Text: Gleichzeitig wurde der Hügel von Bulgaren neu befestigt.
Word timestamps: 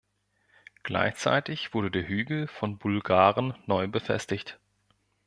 Gleichzeitig 0.81 1.75
wurde 1.75 1.91
der 1.91 2.07
Hügel 2.07 2.47
von 2.47 2.79
Bulgaren 2.79 3.53
neu 3.67 3.87
befestigt. 3.87 4.59